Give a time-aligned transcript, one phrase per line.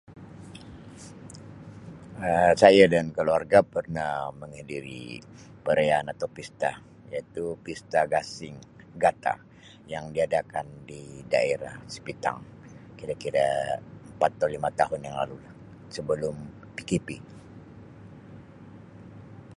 [2.27, 5.05] Um Saya dan keluarga pernah menghidiri
[5.65, 6.71] perayaan atau pesta
[7.11, 8.57] iaitu pesta gasing
[9.01, 9.33] gata
[9.93, 11.03] yang di adakan di
[11.33, 12.39] daerah Sipitang
[12.99, 13.45] kira-kira
[14.09, 15.53] empat atau lima tahun yang lalu lah
[15.95, 16.33] sebelum
[16.77, 17.07] PKP.